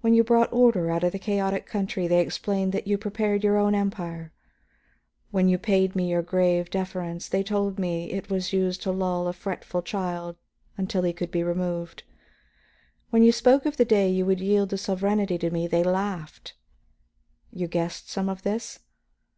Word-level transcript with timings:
When 0.00 0.14
you 0.14 0.24
brought 0.24 0.50
order 0.50 0.90
out 0.90 1.04
of 1.04 1.12
the 1.12 1.18
chaotic 1.18 1.66
country, 1.66 2.08
they 2.08 2.20
explained 2.20 2.72
that 2.72 2.86
you 2.86 2.96
prepared 2.96 3.44
your 3.44 3.58
own 3.58 3.74
Empire; 3.74 4.32
when 5.30 5.46
you 5.46 5.58
paid 5.58 5.94
me 5.94 6.08
your 6.10 6.22
grave 6.22 6.70
deference, 6.70 7.28
they 7.28 7.42
told 7.42 7.78
me 7.78 8.10
it 8.12 8.30
was 8.30 8.54
used 8.54 8.80
to 8.80 8.90
lull 8.90 9.28
a 9.28 9.34
fretful 9.34 9.82
child 9.82 10.36
until 10.78 11.02
he 11.02 11.12
could 11.12 11.30
be 11.30 11.44
removed. 11.44 12.02
When 13.10 13.22
you 13.22 13.30
spoke 13.30 13.66
of 13.66 13.76
the 13.76 13.84
day 13.84 14.08
you 14.08 14.24
would 14.24 14.40
yield 14.40 14.70
the 14.70 14.78
sovereignty 14.78 15.36
to 15.36 15.50
me, 15.50 15.66
they 15.66 15.84
laughed. 15.84 16.54
You 17.52 17.66
guessed 17.68 18.08
some 18.10 18.30
of 18.30 18.44
this? 18.44 18.78